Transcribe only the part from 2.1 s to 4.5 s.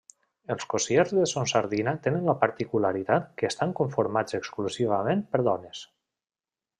la particularitat que estan conformats